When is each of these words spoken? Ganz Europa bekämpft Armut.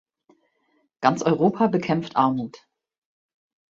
Ganz 1.01 1.21
Europa 1.21 1.67
bekämpft 1.67 2.15
Armut. 2.15 2.65